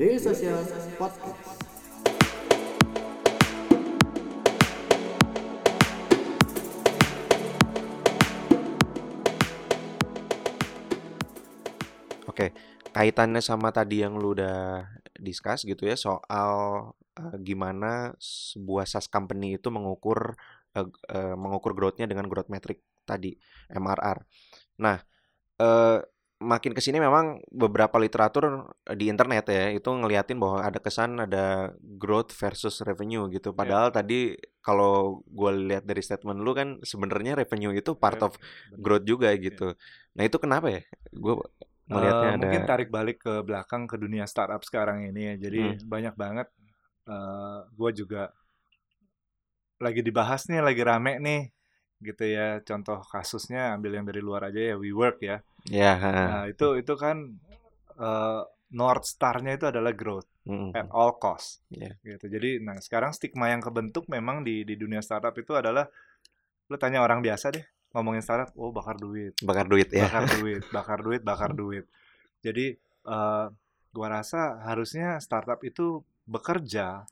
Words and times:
Daily 0.00 0.16
Social 0.16 0.56
Podcast. 0.96 1.60
Oke, 12.24 12.56
kaitannya 12.96 13.44
sama 13.44 13.76
tadi 13.76 14.00
yang 14.00 14.16
lu 14.16 14.32
udah 14.32 14.88
discuss 15.20 15.68
gitu 15.68 15.84
ya 15.84 16.00
soal 16.00 16.52
uh, 16.96 17.36
gimana 17.44 18.16
sebuah 18.16 18.88
SaaS 18.88 19.04
company 19.04 19.60
itu 19.60 19.68
mengukur 19.68 20.32
uh, 20.80 20.88
uh, 21.12 21.36
mengukur 21.36 21.76
growth-nya 21.76 22.08
dengan 22.08 22.24
growth 22.24 22.48
metric 22.48 22.80
tadi 23.04 23.36
MRR. 23.68 24.16
Nah, 24.80 24.96
uh, 25.60 26.00
makin 26.40 26.72
ke 26.72 26.80
sini 26.80 26.96
memang 26.96 27.44
beberapa 27.52 28.00
literatur 28.00 28.72
di 28.96 29.12
internet 29.12 29.44
ya 29.52 29.68
itu 29.76 29.92
ngeliatin 29.92 30.40
bahwa 30.40 30.64
ada 30.64 30.80
kesan 30.80 31.20
ada 31.20 31.76
growth 32.00 32.32
versus 32.32 32.80
revenue 32.80 33.28
gitu. 33.28 33.52
Padahal 33.52 33.92
yeah. 33.92 33.96
tadi 34.00 34.20
kalau 34.64 35.20
gue 35.28 35.50
lihat 35.68 35.84
dari 35.84 36.00
statement 36.00 36.40
lu 36.40 36.56
kan 36.56 36.80
sebenarnya 36.80 37.36
revenue 37.36 37.76
itu 37.76 37.92
part 37.92 38.18
yeah, 38.20 38.26
of 38.26 38.32
growth 38.80 39.04
juga 39.04 39.36
iya. 39.36 39.52
gitu. 39.52 39.76
Yeah. 39.76 40.16
Nah 40.16 40.22
itu 40.24 40.36
kenapa 40.40 40.66
ya? 40.72 40.82
Gue 41.12 41.44
melihatnya 41.90 42.28
uh, 42.30 42.34
ada 42.38 42.44
mungkin 42.46 42.64
tarik 42.64 42.88
balik 42.88 43.18
ke 43.20 43.34
belakang 43.42 43.90
ke 43.90 43.98
dunia 43.98 44.24
startup 44.30 44.62
sekarang 44.62 45.10
ini 45.10 45.34
ya 45.34 45.50
jadi 45.50 45.60
hmm. 45.74 45.90
banyak 45.90 46.14
banget 46.14 46.48
uh, 47.10 47.12
eh, 47.12 47.58
gue 47.74 47.90
juga 47.98 48.22
lagi 49.82 50.00
dibahas 50.06 50.46
nih 50.46 50.62
lagi 50.62 50.82
rame 50.86 51.18
nih 51.18 51.42
gitu 52.00 52.24
ya 52.24 52.64
contoh 52.64 53.04
kasusnya 53.04 53.76
ambil 53.76 54.00
yang 54.00 54.06
dari 54.08 54.24
luar 54.24 54.48
aja 54.48 54.72
ya 54.72 54.74
WeWork 54.80 55.18
ya 55.20 55.36
ya 55.68 55.92
yeah. 56.00 56.26
nah 56.26 56.42
itu 56.48 56.80
itu 56.80 56.96
kan 56.96 57.36
uh, 58.00 58.42
North 58.72 59.04
Star-nya 59.04 59.60
itu 59.60 59.68
adalah 59.68 59.92
growth 59.92 60.28
mm 60.48 60.56
-hmm. 60.56 60.70
at 60.72 60.88
all 60.90 61.20
cost 61.20 61.60
yeah. 61.68 61.92
gitu 62.00 62.32
jadi 62.32 62.64
nah 62.64 62.80
sekarang 62.80 63.12
stigma 63.12 63.52
yang 63.52 63.60
kebentuk 63.60 64.08
memang 64.08 64.40
di 64.40 64.64
di 64.64 64.80
dunia 64.80 65.04
startup 65.04 65.36
itu 65.36 65.52
adalah 65.52 65.84
lu 66.72 66.76
tanya 66.80 67.04
orang 67.04 67.20
biasa 67.20 67.52
deh 67.52 67.66
ngomongin 67.90 68.22
startup, 68.22 68.54
oh 68.54 68.70
bakar 68.70 68.96
duit. 68.98 69.34
Bakar 69.42 69.66
duit 69.66 69.90
ya. 69.90 70.06
Bakar 70.06 70.24
duit, 70.38 70.62
bakar 70.70 70.98
duit, 71.02 71.22
bakar 71.22 71.50
duit. 71.54 71.84
Jadi 72.40 72.78
uh, 73.06 73.50
gua 73.90 74.08
rasa 74.08 74.62
harusnya 74.64 75.18
startup 75.18 75.60
itu 75.66 76.06
bekerja 76.30 77.04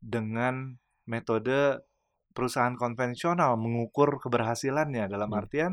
dengan 0.00 0.80
metode 1.04 1.84
perusahaan 2.40 2.72
konvensional 2.72 3.60
mengukur 3.60 4.16
keberhasilannya 4.16 5.12
dalam 5.12 5.28
hmm. 5.28 5.40
artian 5.44 5.72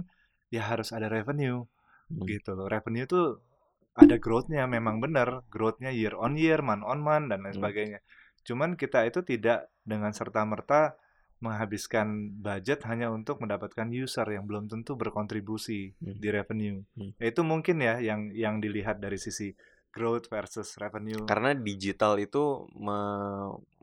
ya 0.52 0.68
harus 0.68 0.92
ada 0.92 1.08
revenue 1.08 1.64
hmm. 2.12 2.28
gitu 2.28 2.60
loh. 2.60 2.68
Revenue 2.68 3.08
itu 3.08 3.40
ada 3.96 4.20
growth-nya 4.20 4.68
memang 4.68 5.00
benar, 5.00 5.48
growth-nya 5.48 5.96
year 5.96 6.12
on 6.20 6.36
year, 6.36 6.60
month 6.60 6.84
on 6.84 7.00
month 7.00 7.32
dan 7.32 7.48
lain 7.48 7.56
hmm. 7.56 7.60
sebagainya. 7.64 8.00
Cuman 8.44 8.76
kita 8.76 9.08
itu 9.08 9.24
tidak 9.24 9.72
dengan 9.88 10.12
serta-merta 10.12 11.00
menghabiskan 11.40 12.34
budget 12.42 12.84
hanya 12.90 13.14
untuk 13.14 13.40
mendapatkan 13.40 13.88
user 13.94 14.26
yang 14.26 14.50
belum 14.50 14.68
tentu 14.68 15.00
berkontribusi 15.00 15.96
hmm. 15.96 16.20
di 16.20 16.30
revenue. 16.36 16.84
Hmm. 17.00 17.16
Itu 17.24 17.48
mungkin 17.48 17.80
ya 17.80 18.04
yang 18.04 18.36
yang 18.36 18.60
dilihat 18.60 19.00
dari 19.00 19.16
sisi 19.16 19.56
growth 19.92 20.28
versus 20.30 20.76
revenue. 20.78 21.26
Karena 21.26 21.56
digital 21.58 22.20
itu 22.22 22.68
me, 22.78 22.98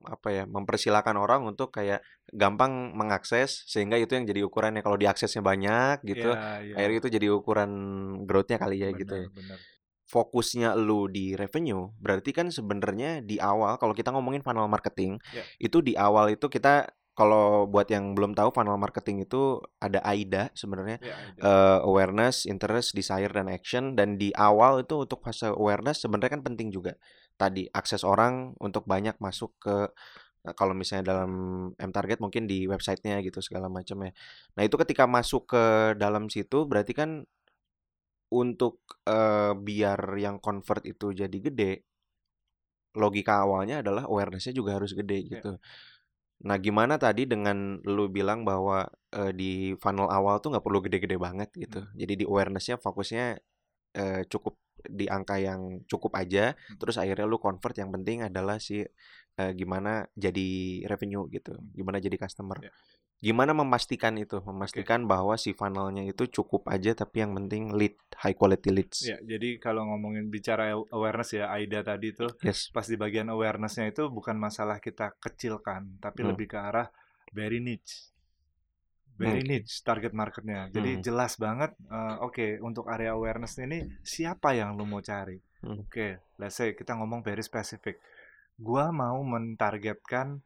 apa 0.05 0.29
ya 0.29 0.45
mempersilahkan 0.45 1.17
orang 1.17 1.49
untuk 1.49 1.73
kayak 1.73 2.05
gampang 2.29 2.93
mengakses 2.93 3.65
sehingga 3.65 3.97
itu 3.97 4.13
yang 4.17 4.29
jadi 4.29 4.45
ukurannya 4.45 4.85
kalau 4.85 5.01
diaksesnya 5.01 5.41
banyak 5.41 6.05
gitu, 6.05 6.33
yeah, 6.33 6.61
yeah. 6.61 6.77
akhirnya 6.77 6.99
itu 7.01 7.11
jadi 7.13 7.27
ukuran 7.33 7.71
growthnya 8.29 8.61
kali 8.61 8.85
ya 8.85 8.93
bener, 8.93 9.01
gitu 9.01 9.15
ya. 9.17 9.29
Bener. 9.33 9.59
Fokusnya 10.05 10.77
lu 10.77 11.09
di 11.09 11.33
revenue 11.33 11.89
berarti 11.97 12.31
kan 12.37 12.53
sebenarnya 12.53 13.25
di 13.25 13.41
awal 13.41 13.81
kalau 13.81 13.97
kita 13.97 14.13
ngomongin 14.13 14.45
funnel 14.45 14.69
marketing 14.69 15.17
yeah. 15.33 15.49
itu 15.57 15.81
di 15.81 15.97
awal 15.97 16.29
itu 16.29 16.47
kita 16.53 16.93
kalau 17.15 17.71
buat 17.71 17.87
yang 17.95 18.19
belum 18.19 18.35
tahu 18.35 18.51
funnel 18.51 18.75
marketing 18.75 19.23
itu 19.23 19.63
ada 19.79 20.03
AIDA 20.03 20.51
sebenarnya 20.59 20.99
ya, 20.99 21.15
uh, 21.47 21.79
awareness, 21.87 22.43
interest, 22.43 22.91
desire 22.99 23.31
dan 23.31 23.47
action 23.47 23.95
dan 23.95 24.19
di 24.19 24.35
awal 24.35 24.83
itu 24.83 25.07
untuk 25.07 25.23
fase 25.23 25.47
awareness 25.47 26.03
sebenarnya 26.03 26.35
kan 26.35 26.43
penting 26.43 26.75
juga 26.75 26.99
tadi 27.39 27.71
akses 27.71 28.03
orang 28.03 28.59
untuk 28.59 28.83
banyak 28.91 29.15
masuk 29.23 29.55
ke 29.63 29.95
eh, 30.47 30.55
kalau 30.59 30.75
misalnya 30.75 31.15
dalam 31.15 31.33
M 31.79 31.91
target 31.95 32.19
mungkin 32.19 32.51
di 32.51 32.67
websitenya 32.67 33.23
gitu 33.23 33.39
segala 33.39 33.71
macam 33.71 34.03
ya. 34.07 34.13
Nah 34.59 34.63
itu 34.67 34.75
ketika 34.75 35.07
masuk 35.07 35.55
ke 35.55 35.65
dalam 35.95 36.27
situ 36.27 36.67
berarti 36.67 36.93
kan 36.99 37.23
untuk 38.35 38.83
uh, 39.07 39.55
biar 39.55 40.19
yang 40.19 40.43
convert 40.43 40.83
itu 40.83 41.15
jadi 41.15 41.39
gede 41.39 41.73
logika 42.99 43.47
awalnya 43.47 43.83
adalah 43.87 44.11
awarenessnya 44.11 44.55
juga 44.55 44.79
harus 44.79 44.95
gede 44.99 45.19
ya. 45.23 45.39
gitu. 45.39 45.53
Ya 45.55 45.63
Nah, 46.45 46.61
gimana 46.61 47.01
tadi 47.01 47.25
dengan 47.25 47.81
lu 47.89 48.13
bilang 48.13 48.45
bahwa 48.45 48.85
uh, 49.17 49.33
di 49.33 49.73
funnel 49.81 50.13
awal 50.13 50.45
tuh 50.45 50.53
nggak 50.53 50.65
perlu 50.65 50.85
gede-gede 50.85 51.17
banget 51.17 51.49
gitu. 51.57 51.81
Hmm. 51.81 51.97
Jadi 51.97 52.13
di 52.21 52.25
awarenessnya 52.29 52.77
fokusnya 52.77 53.41
uh, 53.97 54.23
cukup 54.29 54.61
di 54.85 55.09
angka 55.09 55.41
yang 55.41 55.81
cukup 55.89 56.13
aja. 56.21 56.53
Hmm. 56.53 56.77
Terus 56.77 57.01
akhirnya 57.01 57.25
lu 57.25 57.41
convert 57.41 57.73
yang 57.81 57.89
penting 57.89 58.29
adalah 58.29 58.61
si 58.61 58.85
uh, 58.85 59.53
gimana 59.57 60.05
jadi 60.13 60.85
revenue 60.85 61.25
gitu, 61.33 61.57
hmm. 61.57 61.73
gimana 61.73 61.97
jadi 61.97 62.17
customer. 62.21 62.61
Yeah. 62.61 62.77
Gimana 63.25 63.57
memastikan 63.57 64.17
itu? 64.21 64.37
Memastikan 64.45 65.05
okay. 65.05 65.11
bahwa 65.11 65.35
si 65.41 65.57
funnelnya 65.57 66.05
itu 66.05 66.29
cukup 66.29 66.69
aja 66.69 66.93
tapi 66.93 67.25
yang 67.25 67.33
penting 67.33 67.73
lead, 67.73 67.97
high 68.21 68.37
quality 68.37 68.69
leads. 68.69 69.01
Ya, 69.01 69.17
jadi 69.25 69.57
kalau 69.57 69.89
ngomongin 69.89 70.29
bicara 70.29 70.77
awareness 70.93 71.33
ya 71.33 71.49
Aida 71.49 71.81
tadi 71.81 72.13
tuh 72.13 72.29
yes. 72.45 72.69
pas 72.69 72.85
di 72.85 73.01
bagian 73.01 73.33
awarenessnya 73.33 73.89
itu 73.89 74.13
bukan 74.13 74.37
masalah 74.37 74.77
kita 74.77 75.17
kecilkan, 75.17 76.05
tapi 76.05 76.21
hmm. 76.21 76.29
lebih 76.37 76.47
ke 76.53 76.59
arah 76.61 76.89
very 77.33 77.65
niche. 77.65 78.13
Very 79.17 79.41
hmm. 79.41 79.51
niche 79.57 79.81
target 79.81 80.13
marketnya. 80.13 80.69
Jadi 80.69 80.99
hmm. 80.99 81.03
jelas 81.07 81.41
banget 81.41 81.73
uh, 81.89 82.21
oke 82.21 82.35
okay, 82.35 82.51
untuk 82.61 82.91
area 82.93 83.17
awareness 83.17 83.57
ini 83.57 83.89
siapa 84.05 84.53
yang 84.53 84.77
lu 84.77 84.85
mau 84.85 85.01
cari. 85.01 85.41
Hmm. 85.65 85.81
Oke, 85.81 85.89
okay, 85.89 86.11
let's 86.37 86.61
say 86.61 86.77
kita 86.77 86.93
ngomong 86.93 87.25
very 87.25 87.41
specific. 87.41 87.97
Gua 88.61 88.93
mau 88.93 89.17
mentargetkan 89.25 90.45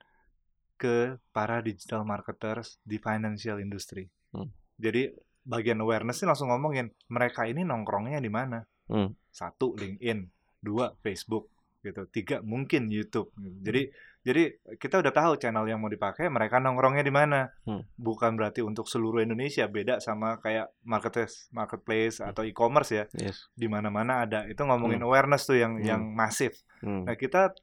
ke 0.78 1.18
para 1.34 1.58
digital 1.60 2.06
marketers 2.06 2.78
di 2.86 3.02
financial 3.02 3.58
industry. 3.58 4.06
Hmm. 4.30 4.48
Jadi 4.78 5.10
bagian 5.42 5.82
awareness 5.82 6.22
ini 6.22 6.30
langsung 6.30 6.54
ngomongin 6.54 6.94
mereka 7.10 7.44
ini 7.50 7.66
nongkrongnya 7.66 8.22
di 8.22 8.30
mana. 8.30 8.62
Hmm. 8.88 9.12
Satu 9.28 9.74
LinkedIn, 9.74 10.30
dua 10.62 10.94
Facebook, 11.02 11.50
gitu. 11.82 12.06
Tiga 12.08 12.40
mungkin 12.40 12.86
YouTube. 12.88 13.34
Gitu. 13.34 13.58
Jadi 13.66 13.82
jadi 14.28 14.42
kita 14.76 15.00
udah 15.00 15.08
tahu 15.14 15.32
channel 15.40 15.64
yang 15.64 15.80
mau 15.80 15.88
dipakai, 15.88 16.28
mereka 16.28 16.60
nongkrongnya 16.60 17.00
di 17.00 17.14
mana. 17.14 17.48
Hmm. 17.64 17.80
Bukan 17.96 18.36
berarti 18.36 18.60
untuk 18.60 18.84
seluruh 18.84 19.24
Indonesia 19.24 19.64
beda 19.64 20.04
sama 20.04 20.36
kayak 20.42 20.68
marketplace, 20.84 21.48
marketplace 21.48 22.20
hmm. 22.20 22.28
atau 22.28 22.42
e-commerce 22.44 22.90
ya. 22.92 23.04
Yes. 23.16 23.48
Di 23.56 23.66
mana-mana 23.72 24.28
ada. 24.28 24.44
Itu 24.44 24.68
ngomongin 24.68 25.00
hmm. 25.00 25.08
awareness 25.08 25.48
tuh 25.48 25.56
yang 25.56 25.80
hmm. 25.80 25.86
yang 25.86 26.02
masif. 26.12 26.60
Hmm. 26.84 27.08
Nah 27.08 27.16
kita 27.16 27.56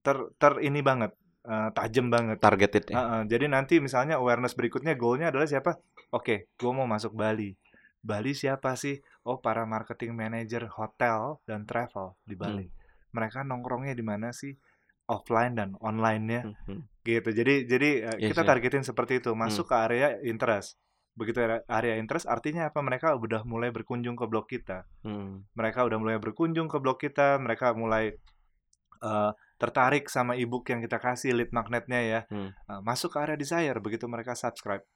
ter 0.00 0.16
ter 0.40 0.64
ini 0.64 0.80
banget 0.80 1.12
uh, 1.46 1.70
tajam 1.76 2.10
banget. 2.10 2.40
Targeted 2.42 2.84
ya. 2.90 2.96
Uh, 2.96 3.02
uh, 3.02 3.22
jadi 3.28 3.46
nanti 3.46 3.78
misalnya 3.78 4.18
awareness 4.18 4.56
berikutnya 4.58 4.98
goalnya 4.98 5.30
adalah 5.30 5.46
siapa? 5.46 5.78
Oke, 6.10 6.24
okay, 6.24 6.38
gue 6.56 6.72
mau 6.72 6.88
masuk 6.88 7.14
Bali. 7.14 7.54
Bali 8.00 8.32
siapa 8.32 8.74
sih? 8.78 8.98
Oh, 9.26 9.42
para 9.42 9.68
marketing 9.68 10.16
manager 10.16 10.70
hotel 10.72 11.42
dan 11.44 11.68
travel 11.68 12.16
di 12.24 12.38
Bali. 12.38 12.64
Hmm. 12.64 12.76
Mereka 13.12 13.44
nongkrongnya 13.44 13.92
di 13.92 14.04
mana 14.06 14.32
sih? 14.32 14.56
Offline 15.08 15.52
dan 15.56 15.76
online-nya. 15.82 16.48
Hmm. 16.48 16.56
hmm. 16.64 16.82
Gitu. 17.04 17.28
Jadi 17.32 17.54
jadi 17.68 17.90
uh, 18.08 18.16
yes, 18.16 18.32
kita 18.32 18.42
targetin 18.48 18.80
yeah. 18.80 18.88
seperti 18.88 19.12
itu, 19.20 19.30
masuk 19.36 19.68
hmm. 19.68 19.72
ke 19.72 19.76
area 19.84 20.08
interest. 20.24 20.80
Begitu 21.18 21.42
area 21.66 21.98
interest 21.98 22.30
artinya 22.30 22.70
apa? 22.70 22.78
Mereka 22.78 23.18
udah 23.18 23.42
mulai 23.42 23.74
berkunjung 23.74 24.14
ke 24.14 24.24
blog 24.30 24.46
kita. 24.46 24.86
Hmm. 25.02 25.42
Mereka 25.58 25.82
udah 25.82 25.98
mulai 25.98 26.16
berkunjung 26.22 26.70
ke 26.70 26.78
blog 26.78 27.02
kita, 27.02 27.36
mereka 27.42 27.74
mulai 27.74 28.14
uh, 29.02 29.34
tertarik 29.58 30.06
sama 30.06 30.38
ebook 30.38 30.70
yang 30.70 30.78
kita 30.78 31.02
kasih 31.02 31.34
lead 31.34 31.50
magnetnya 31.50 32.00
ya 32.00 32.20
hmm. 32.30 32.50
uh, 32.70 32.80
masuk 32.80 33.14
ke 33.14 33.18
area 33.18 33.34
desire 33.34 33.78
begitu 33.82 34.06
mereka 34.06 34.38
subscribe 34.38 34.86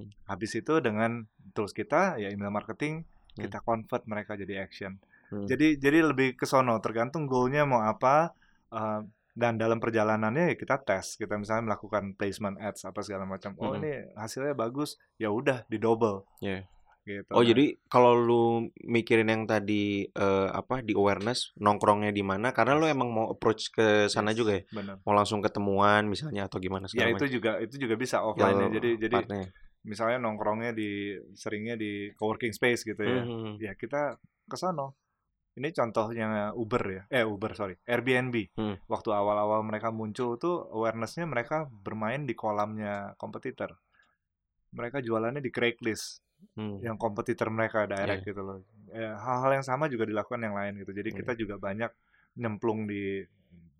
hmm. 0.00 0.10
habis 0.26 0.56
itu 0.56 0.80
dengan 0.80 1.28
tools 1.52 1.76
kita 1.76 2.16
ya 2.16 2.32
email 2.32 2.50
marketing 2.50 3.04
hmm. 3.04 3.46
kita 3.46 3.60
convert 3.60 4.08
mereka 4.08 4.32
jadi 4.34 4.64
action 4.64 4.96
hmm. 5.30 5.44
jadi 5.44 5.76
jadi 5.76 6.08
lebih 6.08 6.40
ke 6.40 6.48
sono 6.48 6.80
tergantung 6.80 7.28
goalnya 7.28 7.68
mau 7.68 7.84
apa 7.84 8.32
uh, 8.72 9.04
dan 9.36 9.60
dalam 9.60 9.76
perjalanannya 9.76 10.52
ya 10.52 10.56
kita 10.56 10.80
tes 10.80 11.20
kita 11.20 11.36
misalnya 11.36 11.68
melakukan 11.68 12.16
placement 12.16 12.56
ads 12.56 12.88
apa 12.88 13.04
segala 13.04 13.28
macam 13.28 13.52
oh 13.60 13.76
hmm. 13.76 13.78
ini 13.84 13.92
hasilnya 14.16 14.56
bagus 14.56 14.96
ya 15.20 15.28
udah 15.28 15.68
di 15.68 15.76
double 15.76 16.24
yeah 16.40 16.64
gitu. 17.06 17.30
Oh, 17.30 17.40
kan. 17.40 17.48
jadi 17.54 17.64
kalau 17.86 18.12
lu 18.18 18.44
mikirin 18.82 19.30
yang 19.30 19.46
tadi 19.46 20.10
uh, 20.18 20.50
apa 20.50 20.82
di 20.82 20.98
awareness 20.98 21.54
nongkrongnya 21.56 22.10
di 22.10 22.26
mana 22.26 22.50
karena 22.50 22.74
lu 22.74 22.90
emang 22.90 23.08
mau 23.14 23.26
approach 23.30 23.70
ke 23.70 24.10
sana 24.10 24.34
yes, 24.34 24.38
juga 24.42 24.52
ya. 24.58 24.62
Bener. 24.74 24.98
Mau 25.06 25.14
langsung 25.14 25.38
ketemuan 25.38 26.10
misalnya 26.10 26.50
atau 26.50 26.58
gimana 26.58 26.90
Ya 26.90 27.06
itu 27.06 27.38
juga 27.38 27.62
itu 27.62 27.78
juga 27.78 27.94
bisa 27.94 28.26
offline 28.26 28.66
ya. 28.66 28.82
Jadi 28.82 28.90
jadi 28.98 29.16
misalnya 29.86 30.18
nongkrongnya 30.18 30.74
di 30.74 31.14
seringnya 31.38 31.78
di 31.78 32.10
coworking 32.18 32.50
space 32.50 32.82
gitu 32.82 33.00
ya. 33.00 33.22
Mm 33.22 33.30
-hmm. 33.30 33.52
Ya 33.62 33.72
kita 33.78 34.18
ke 34.50 34.58
sana 34.58 34.90
ini 35.56 35.72
contohnya 35.72 36.52
Uber 36.52 36.84
ya, 36.84 37.02
eh 37.08 37.24
Uber 37.24 37.56
sorry, 37.56 37.80
Airbnb. 37.88 38.52
Hmm. 38.60 38.76
Waktu 38.92 39.08
awal-awal 39.08 39.64
mereka 39.64 39.88
muncul 39.88 40.36
tuh 40.36 40.68
awarenessnya 40.68 41.24
mereka 41.24 41.64
bermain 41.72 42.28
di 42.28 42.36
kolamnya 42.36 43.16
kompetitor. 43.16 43.80
Mereka 44.76 45.00
jualannya 45.00 45.40
di 45.40 45.48
Craigslist, 45.48 46.20
hmm. 46.56 46.82
yang 46.82 46.96
kompetitor 46.96 47.52
mereka 47.52 47.84
direct 47.84 48.24
yeah. 48.24 48.30
gitu 48.32 48.42
loh. 48.42 48.58
Ya, 48.90 49.18
hal-hal 49.20 49.60
yang 49.60 49.66
sama 49.66 49.90
juga 49.92 50.08
dilakukan 50.08 50.40
yang 50.40 50.56
lain 50.56 50.80
gitu. 50.82 50.92
Jadi 50.96 51.08
yeah. 51.12 51.18
kita 51.22 51.32
juga 51.36 51.54
banyak 51.60 51.90
nyemplung 52.36 52.88
di 52.88 53.24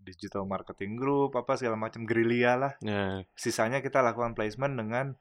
digital 0.07 0.47
marketing 0.47 0.95
group 0.95 1.35
apa 1.35 1.59
segala 1.59 1.75
macam 1.75 2.07
gerilya 2.07 2.55
lah. 2.55 2.73
Yeah. 2.79 3.27
Sisanya 3.35 3.83
kita 3.83 4.01
lakukan 4.05 4.39
placement 4.39 4.79
dengan 4.79 5.19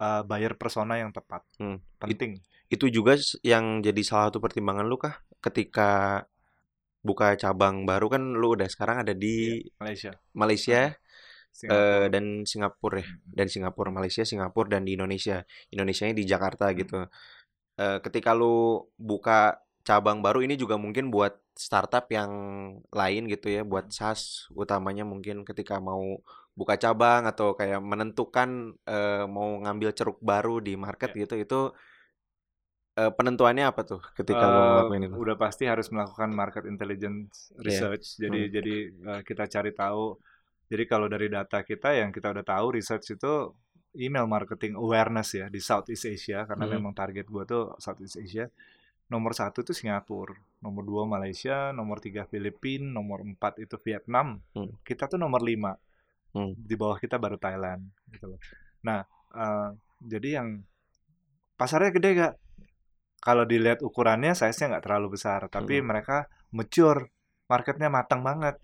uh, 0.00 0.22
buyer 0.24 0.56
persona 0.56 0.96
yang 0.96 1.12
tepat. 1.12 1.44
Hmm. 1.60 1.84
Penting. 2.00 2.40
It, 2.72 2.80
itu 2.80 2.90
juga 2.90 3.14
yang 3.44 3.84
jadi 3.84 4.02
salah 4.02 4.32
satu 4.32 4.42
pertimbangan 4.42 4.88
lu 4.88 4.98
kah 4.98 5.22
ketika 5.38 6.24
buka 7.06 7.38
cabang 7.38 7.86
baru 7.86 8.10
kan 8.10 8.22
lu 8.34 8.58
udah 8.58 8.66
sekarang 8.66 9.06
ada 9.06 9.14
di 9.14 9.62
yeah, 9.62 9.78
Malaysia. 9.78 10.12
Malaysia 10.34 10.80
Singapura. 11.56 12.04
Uh, 12.04 12.06
dan 12.12 12.24
Singapura 12.44 12.96
ya. 13.00 13.08
Dan 13.24 13.46
Singapura, 13.48 13.88
Malaysia, 13.88 14.22
Singapura 14.28 14.68
dan 14.76 14.84
di 14.84 14.92
Indonesia. 14.92 15.40
Indonesia 15.72 16.04
di 16.12 16.24
Jakarta 16.28 16.68
hmm. 16.68 16.76
gitu. 16.76 17.00
Uh, 17.76 17.98
ketika 18.04 18.36
lu 18.36 18.84
buka 19.00 19.56
cabang 19.86 20.20
baru 20.20 20.44
ini 20.44 20.60
juga 20.60 20.76
mungkin 20.76 21.08
buat 21.08 21.40
startup 21.56 22.04
yang 22.12 22.30
lain 22.92 23.22
gitu 23.32 23.48
ya, 23.48 23.62
buat 23.64 23.88
SaaS 23.88 24.52
utamanya 24.52 25.08
mungkin 25.08 25.46
ketika 25.48 25.80
mau 25.80 26.20
buka 26.56 26.76
cabang 26.80 27.28
atau 27.28 27.52
kayak 27.52 27.80
menentukan 27.80 28.76
uh, 28.88 29.24
mau 29.28 29.60
ngambil 29.60 29.92
ceruk 29.92 30.18
baru 30.24 30.60
di 30.60 30.72
market 30.76 31.12
yeah. 31.12 31.20
gitu 31.24 31.34
itu 31.36 31.60
uh, 32.96 33.12
penentuannya 33.12 33.68
apa 33.68 33.84
tuh 33.84 34.00
ketika 34.16 34.44
uh, 34.44 34.52
lo 34.52 34.60
ngelakuin 34.64 35.02
itu? 35.06 35.14
Udah 35.20 35.36
pasti 35.36 35.68
harus 35.68 35.92
melakukan 35.92 36.32
market 36.32 36.64
intelligence 36.64 37.52
iya. 37.60 37.64
research. 37.64 38.16
Yeah. 38.16 38.20
Jadi 38.26 38.40
hmm. 38.40 38.52
jadi 38.52 38.76
uh, 39.04 39.20
kita 39.22 39.44
cari 39.48 39.72
tahu. 39.76 40.16
Jadi 40.66 40.84
kalau 40.84 41.06
dari 41.06 41.30
data 41.30 41.62
kita 41.62 41.94
yang 41.94 42.10
kita 42.10 42.34
udah 42.34 42.44
tahu 42.44 42.66
research 42.74 43.14
itu 43.14 43.54
email 43.96 44.28
marketing 44.28 44.76
awareness 44.76 45.32
ya 45.32 45.46
di 45.48 45.62
Southeast 45.62 46.04
Asia 46.04 46.44
karena 46.44 46.68
hmm. 46.68 46.72
memang 46.76 46.92
target 46.92 47.26
gua 47.30 47.46
tuh 47.46 47.74
Southeast 47.78 48.18
Asia. 48.18 48.46
Nomor 49.06 49.38
satu 49.38 49.62
itu 49.62 49.70
Singapura, 49.70 50.34
nomor 50.58 50.82
dua 50.82 51.06
Malaysia, 51.06 51.70
nomor 51.70 52.02
tiga 52.02 52.26
Filipina, 52.26 52.90
nomor 52.90 53.22
empat 53.22 53.62
itu 53.62 53.78
Vietnam. 53.78 54.42
Hmm. 54.50 54.74
Kita 54.82 55.06
tuh 55.06 55.14
nomor 55.14 55.46
lima. 55.46 55.78
Hmm. 56.34 56.58
Di 56.58 56.74
bawah 56.74 56.98
kita 56.98 57.14
baru 57.14 57.38
Thailand 57.38 57.86
gitu 58.10 58.34
loh. 58.34 58.40
Nah, 58.82 59.06
uh, 59.30 59.70
jadi 60.02 60.42
yang 60.42 60.58
pasarnya 61.54 61.94
gede 61.94 62.10
gak? 62.18 62.34
kalau 63.26 63.42
dilihat 63.42 63.82
ukurannya 63.82 64.38
size-nya 64.38 64.78
nggak 64.78 64.84
terlalu 64.86 65.18
besar, 65.18 65.50
tapi 65.50 65.82
hmm. 65.82 65.84
mereka 65.90 66.30
mature, 66.54 67.10
marketnya 67.50 67.90
matang 67.90 68.22
banget. 68.22 68.54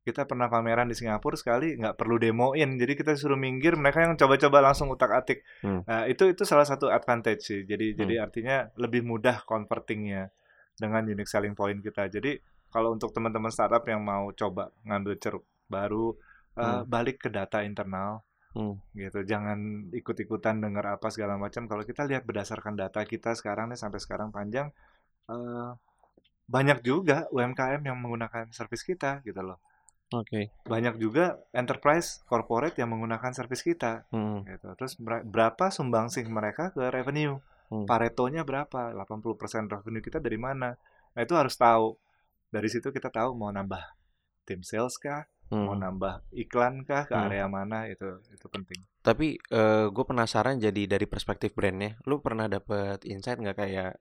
Kita 0.00 0.24
pernah 0.24 0.48
pameran 0.48 0.88
di 0.88 0.96
Singapura 0.96 1.36
sekali 1.36 1.76
nggak 1.76 2.00
perlu 2.00 2.16
demoin, 2.16 2.80
jadi 2.80 2.92
kita 2.96 3.12
suruh 3.20 3.36
minggir, 3.36 3.76
mereka 3.76 4.00
yang 4.08 4.16
coba-coba 4.16 4.72
langsung 4.72 4.88
utak-atik. 4.88 5.44
Hmm. 5.60 5.84
Nah, 5.84 6.08
itu 6.08 6.24
itu 6.32 6.42
salah 6.48 6.64
satu 6.64 6.88
advantage 6.88 7.44
sih. 7.44 7.60
Jadi 7.68 7.92
hmm. 7.92 7.96
jadi 8.00 8.14
artinya 8.24 8.56
lebih 8.80 9.04
mudah 9.04 9.44
convertingnya 9.44 10.32
dengan 10.80 11.04
unique 11.04 11.28
selling 11.28 11.52
point 11.52 11.84
kita. 11.84 12.08
Jadi 12.08 12.40
kalau 12.72 12.96
untuk 12.96 13.12
teman-teman 13.12 13.52
startup 13.52 13.84
yang 13.84 14.00
mau 14.00 14.32
coba 14.32 14.72
ngambil 14.88 15.14
ceruk 15.20 15.44
baru, 15.68 16.16
eh, 16.56 16.64
hmm. 16.64 16.74
uh, 16.80 16.82
balik 16.88 17.20
ke 17.20 17.28
data 17.28 17.60
internal 17.60 18.24
Hmm. 18.50 18.82
gitu 18.98 19.22
jangan 19.22 19.86
ikut-ikutan 19.94 20.58
dengar 20.58 20.98
apa 20.98 21.06
segala 21.14 21.38
macam 21.38 21.70
kalau 21.70 21.86
kita 21.86 22.02
lihat 22.02 22.26
berdasarkan 22.26 22.74
data 22.74 23.06
kita 23.06 23.30
sekarang 23.38 23.70
nih 23.70 23.78
sampai 23.78 24.02
sekarang 24.02 24.34
panjang 24.34 24.74
uh, 25.30 25.78
banyak 26.50 26.82
juga 26.82 27.30
UMKM 27.30 27.78
yang 27.86 27.94
menggunakan 28.02 28.50
service 28.50 28.82
kita 28.82 29.22
gitu 29.22 29.38
loh 29.38 29.62
Oke. 30.10 30.26
Okay. 30.26 30.44
Banyak 30.66 30.98
juga 30.98 31.38
enterprise 31.54 32.22
corporate 32.26 32.78
yang 32.78 32.90
menggunakan 32.90 33.30
service 33.30 33.62
kita. 33.62 34.10
Hmm. 34.10 34.42
Gitu. 34.42 34.68
Terus 34.74 34.98
berapa 35.00 35.70
sumbangsih 35.70 36.26
mereka 36.26 36.74
ke 36.74 36.82
revenue? 36.90 37.38
Hmm. 37.70 37.86
Paretonya 37.86 38.42
berapa? 38.42 38.90
80% 38.94 39.70
revenue 39.70 40.02
kita 40.02 40.18
dari 40.18 40.38
mana? 40.38 40.74
Nah, 41.14 41.20
itu 41.22 41.34
harus 41.38 41.54
tahu. 41.54 41.94
Dari 42.50 42.66
situ 42.66 42.90
kita 42.90 43.14
tahu 43.14 43.38
mau 43.38 43.54
nambah 43.54 43.82
tim 44.42 44.66
sales 44.66 44.98
kah? 44.98 45.22
hmm. 45.50 45.66
mau 45.66 45.76
nambah 45.76 46.14
iklan 46.32 46.86
kah 46.86 47.04
ke 47.04 47.14
hmm. 47.14 47.24
area 47.26 47.46
mana 47.50 47.90
itu 47.90 48.22
itu 48.30 48.46
penting. 48.46 48.80
Tapi 49.02 49.36
uh, 49.50 49.58
eh, 49.58 49.86
gue 49.90 50.04
penasaran 50.06 50.56
jadi 50.62 50.86
dari 50.86 51.06
perspektif 51.10 51.52
brandnya, 51.52 51.98
lu 52.06 52.22
pernah 52.22 52.46
dapet 52.46 53.02
insight 53.04 53.42
nggak 53.42 53.58
kayak 53.58 53.92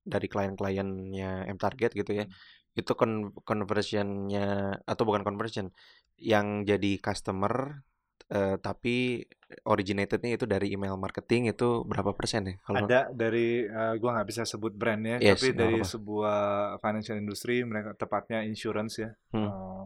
dari 0.00 0.26
klien-kliennya 0.30 1.50
M 1.50 1.58
Target 1.60 1.92
gitu 1.92 2.12
ya? 2.14 2.24
Hmm. 2.24 2.34
Itu 2.74 2.94
con 2.94 3.34
conversionnya 3.42 4.78
atau 4.86 5.02
bukan 5.02 5.26
conversion, 5.26 5.74
yang 6.20 6.62
jadi 6.62 7.00
customer 7.02 7.82
uh, 8.30 8.56
tapi 8.62 9.26
originatednya 9.66 10.38
itu 10.38 10.46
dari 10.46 10.70
email 10.70 10.94
marketing 10.94 11.50
itu 11.50 11.82
berapa 11.84 12.14
persen 12.14 12.46
ya? 12.46 12.54
Kalau 12.62 12.86
ada 12.86 13.10
dari 13.10 13.66
uh, 13.66 13.94
gua 13.98 14.20
nggak 14.20 14.28
bisa 14.30 14.42
sebut 14.46 14.72
brandnya, 14.72 15.18
yes, 15.18 15.42
tapi 15.42 15.52
dari 15.52 15.82
apa. 15.82 15.88
sebuah 15.88 16.38
financial 16.78 17.18
industry 17.18 17.66
mereka 17.66 17.98
tepatnya 17.98 18.46
insurance 18.46 19.02
ya. 19.02 19.10
Hmm. 19.34 19.50
Uh, 19.50 19.84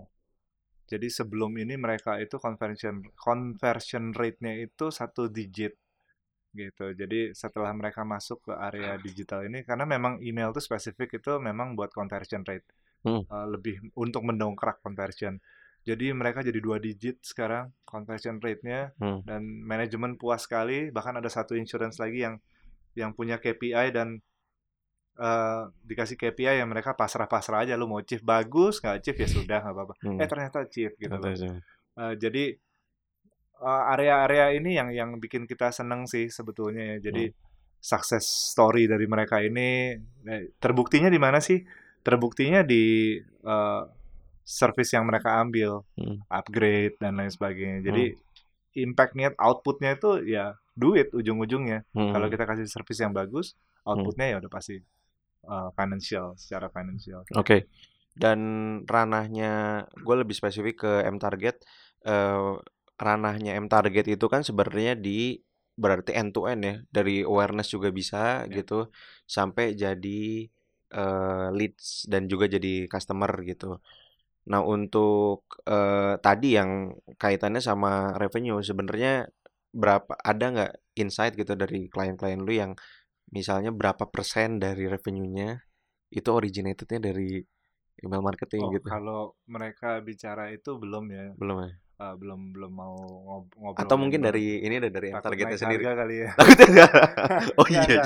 jadi 0.85 1.09
sebelum 1.09 1.57
ini 1.57 1.81
mereka 1.81 2.21
itu 2.21 2.37
conversion 2.37 3.01
conversion 3.17 4.13
rate-nya 4.13 4.69
itu 4.69 4.93
satu 4.93 5.33
digit 5.33 5.81
gitu. 6.55 6.95
Jadi 6.95 7.35
setelah 7.35 7.75
mereka 7.75 8.07
masuk 8.07 8.51
ke 8.51 8.53
area 8.55 8.95
digital 9.03 9.45
ini 9.45 9.67
karena 9.67 9.85
memang 9.85 10.23
email 10.23 10.55
itu 10.55 10.63
spesifik 10.63 11.19
itu 11.19 11.37
memang 11.43 11.75
buat 11.75 11.91
conversion 11.91 12.47
rate. 12.47 12.67
Hmm. 13.05 13.21
Uh, 13.29 13.47
lebih 13.53 13.85
untuk 14.01 14.25
mendongkrak 14.25 14.81
conversion. 14.81 15.37
Jadi 15.85 16.17
mereka 16.17 16.41
jadi 16.41 16.57
dua 16.65 16.81
digit 16.81 17.21
sekarang 17.21 17.69
conversion 17.85 18.41
rate-nya 18.41 18.97
hmm. 18.97 19.29
dan 19.29 19.45
manajemen 19.45 20.17
puas 20.17 20.49
sekali. 20.49 20.89
Bahkan 20.89 21.21
ada 21.21 21.29
satu 21.29 21.53
insurance 21.53 22.01
lagi 22.01 22.25
yang 22.25 22.41
yang 22.97 23.13
punya 23.13 23.37
KPI 23.37 23.93
dan 23.93 24.25
uh, 25.21 25.69
dikasih 25.85 26.17
KPI 26.17 26.65
yang 26.65 26.71
mereka 26.71 26.97
pasrah-pasrah 26.97 27.69
aja 27.69 27.75
lu 27.77 27.91
mau 27.91 28.01
chief 28.01 28.23
bagus 28.23 28.81
nggak 28.81 29.03
chief 29.03 29.17
ya 29.19 29.29
sudah 29.29 29.59
nggak 29.61 29.75
apa-apa 29.75 29.95
hmm. 30.01 30.19
eh 30.23 30.29
ternyata 30.31 30.59
chief 30.71 30.95
gitu 30.97 31.15
loh. 31.15 31.35
Uh, 31.95 32.15
jadi 32.19 32.59
area-area 33.63 34.51
uh, 34.51 34.57
ini 34.57 34.71
yang 34.77 34.89
yang 34.91 35.11
bikin 35.23 35.47
kita 35.47 35.71
seneng 35.71 36.09
sih 36.11 36.27
sebetulnya 36.33 36.97
ya 36.97 37.11
jadi 37.11 37.31
hmm. 37.31 37.37
success 37.79 38.25
story 38.55 38.91
dari 38.91 39.07
mereka 39.07 39.41
ini 39.41 39.95
eh, 40.27 40.53
terbuktinya 40.59 41.09
di 41.09 41.21
mana 41.21 41.39
sih 41.39 41.63
terbuktinya 42.05 42.67
di 42.67 43.17
uh, 43.47 43.83
service 44.45 44.93
yang 44.93 45.09
mereka 45.09 45.41
ambil 45.41 45.87
hmm. 45.97 46.29
upgrade 46.29 46.99
dan 47.01 47.17
lain 47.17 47.33
sebagainya 47.33 47.81
jadi 47.87 48.05
hmm. 48.13 48.85
impactnya 48.91 49.29
outputnya 49.39 49.97
itu 49.97 50.11
ya 50.29 50.59
duit 50.75 51.15
ujung-ujungnya 51.15 51.87
hmm. 51.95 52.13
kalau 52.13 52.27
kita 52.29 52.45
kasih 52.45 52.67
service 52.67 53.01
yang 53.01 53.15
bagus 53.15 53.55
hmm. 53.55 53.89
outputnya 53.95 54.27
hmm. 54.29 54.33
ya 54.35 54.37
udah 54.45 54.53
pasti 54.53 54.77
uh, 55.49 55.69
financial 55.77 56.35
secara 56.37 56.69
financial. 56.73 57.23
Oke. 57.37 57.41
Okay. 57.41 57.61
Dan 58.15 58.39
ranahnya 58.87 59.85
gue 59.91 60.17
lebih 60.17 60.35
spesifik 60.37 60.87
ke 60.87 60.93
M 61.05 61.19
target. 61.19 61.61
Uh, 62.05 62.61
ranahnya 63.01 63.59
M 63.59 63.67
target 63.67 64.07
itu 64.07 64.27
kan 64.31 64.47
sebenarnya 64.47 64.95
di 64.95 65.39
berarti 65.75 66.15
end 66.15 66.31
to 66.31 66.47
end 66.47 66.63
ya 66.63 66.77
dari 66.95 67.27
awareness 67.27 67.75
juga 67.75 67.91
bisa 67.91 68.47
yeah. 68.47 68.63
gitu 68.63 68.87
sampai 69.27 69.75
jadi 69.75 70.47
uh, 70.95 71.51
leads 71.51 72.07
dan 72.07 72.31
juga 72.31 72.47
jadi 72.47 72.87
customer 72.87 73.31
gitu. 73.43 73.83
Nah 74.47 74.61
untuk 74.63 75.51
uh, 75.67 76.15
tadi 76.23 76.55
yang 76.55 76.95
kaitannya 77.19 77.59
sama 77.59 78.15
revenue 78.15 78.63
sebenarnya 78.63 79.27
berapa 79.75 80.15
ada 80.23 80.45
nggak 80.55 80.73
insight 80.95 81.35
gitu 81.35 81.59
dari 81.59 81.91
klien-klien 81.91 82.39
lu 82.39 82.55
yang 82.55 82.79
misalnya 83.35 83.75
berapa 83.75 84.07
persen 84.07 84.63
dari 84.63 84.87
revenue-nya 84.87 85.59
itu 86.15 86.31
originatednya 86.31 87.11
dari 87.11 87.43
email 87.99 88.23
marketing 88.23 88.63
oh, 88.63 88.71
gitu. 88.71 88.87
Kalau 88.87 89.23
mereka 89.51 89.99
bicara 89.99 90.55
itu 90.55 90.79
belum 90.79 91.05
ya. 91.11 91.27
Belum 91.35 91.67
ya. 91.67 91.73
Uh, 91.95 92.19
belum 92.19 92.51
belum 92.51 92.73
mau 92.75 92.99
ngobrol. 92.99 93.79
Atau 93.79 93.95
mungkin 93.95 94.27
dari 94.27 94.67
ini 94.67 94.83
ada 94.83 94.91
dari 94.91 95.15
targetnya 95.15 95.55
sendiri. 95.55 95.83
kali 95.87 96.27
ya. 96.27 96.31
oh 97.63 97.67
iya. 97.71 98.03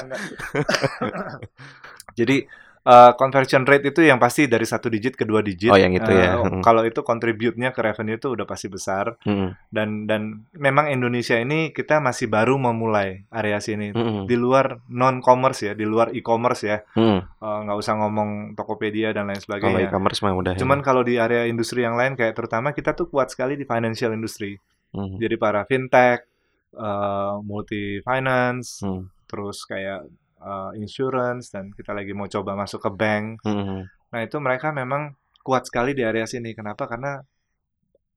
Jadi 2.18 2.45
uh, 2.88 3.12
conversion 3.21 3.68
rate 3.68 3.92
itu 3.92 4.00
yang 4.00 4.16
pasti 4.16 4.49
dari 4.49 4.64
satu 4.64 4.88
digit 4.88 5.14
ke 5.14 5.28
dua 5.28 5.45
digit. 5.45 5.68
Oh, 5.68 5.76
yang 5.76 5.92
itu 5.92 6.09
uh, 6.09 6.16
ya. 6.16 6.33
Hmm. 6.40 6.64
Kalau 6.64 6.88
itu 6.88 7.04
contribute-nya 7.04 7.76
ke 7.76 7.80
revenue 7.85 8.16
itu 8.16 8.33
udah 8.33 8.49
pasti 8.49 8.73
besar. 8.73 9.21
Hmm. 9.28 9.52
Dan 9.68 10.09
dan 10.09 10.49
memang 10.57 10.88
Indonesia 10.88 11.37
ini 11.37 11.71
kita 11.76 12.00
masih 12.00 12.33
baru 12.33 12.57
memulai 12.57 13.28
area 13.28 13.61
sini. 13.61 13.92
Hmm. 13.92 14.25
Di 14.25 14.37
luar 14.40 14.80
non 14.88 15.21
commerce 15.21 15.68
ya, 15.68 15.73
di 15.76 15.85
luar 15.85 16.16
e-commerce 16.16 16.62
ya. 16.64 16.80
Hmm. 16.97 17.21
Uh, 17.38 17.59
nggak 17.68 17.78
usah 17.78 17.95
ngomong 18.00 18.57
Tokopedia 18.57 19.12
dan 19.12 19.28
lain 19.28 19.38
sebagainya. 19.38 19.68
Kalau 19.68 19.88
e-commerce 19.92 20.21
mah 20.25 20.33
udah. 20.33 20.52
Ya. 20.57 20.59
Cuman 20.64 20.80
ya. 20.80 20.85
kalau 20.88 21.02
di 21.04 21.14
area 21.21 21.45
industri 21.45 21.85
yang 21.85 22.00
lain 22.00 22.16
kayak 22.16 22.33
terutama 22.33 22.73
kita 22.73 22.97
tuh 22.97 23.12
kuat 23.12 23.28
sekali 23.28 23.61
di 23.61 23.68
financial 23.68 24.16
industry. 24.16 24.57
Hmm. 24.88 25.21
Jadi 25.21 25.37
para 25.37 25.68
fintech, 25.68 26.25
uh, 26.73 27.45
multi 27.45 28.00
finance, 28.00 28.80
hmm. 28.80 29.28
terus 29.28 29.68
kayak 29.68 30.09
uh, 30.42 30.71
insurance 30.78 31.50
dan 31.52 31.71
kita 31.75 31.95
lagi 31.95 32.14
mau 32.14 32.26
coba 32.30 32.54
masuk 32.59 32.83
ke 32.83 32.90
bank. 32.95 33.42
Hmm. 33.45 33.87
Nah 33.87 34.21
itu 34.25 34.37
mereka 34.38 34.73
memang 34.73 35.14
kuat 35.42 35.66
sekali 35.66 35.95
di 35.95 36.02
area 36.02 36.25
sini. 36.25 36.54
Kenapa? 36.54 36.87
Karena 36.88 37.18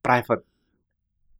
private. 0.01 0.43